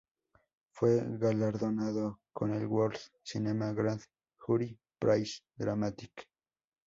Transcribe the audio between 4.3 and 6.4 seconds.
Jury Prize: Dramatic.